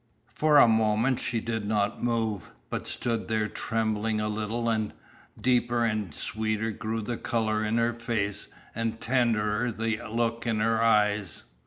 For 0.33 0.57
a 0.57 0.67
moment 0.67 1.19
she 1.19 1.39
did 1.39 1.67
not 1.67 2.01
move, 2.01 2.49
but 2.71 2.87
stood 2.87 3.27
there 3.27 3.47
trembling 3.47 4.19
a 4.19 4.29
little, 4.29 4.67
and 4.67 4.93
deeper 5.39 5.85
and 5.85 6.11
sweeter 6.11 6.71
grew 6.71 7.01
the 7.01 7.17
colour 7.17 7.63
in 7.63 7.77
her 7.77 7.93
face, 7.93 8.47
and 8.73 8.99
tenderer 8.99 9.69
the 9.71 9.99
look 10.09 10.47
in 10.47 10.59
her 10.59 10.81
eyes. 10.81 11.43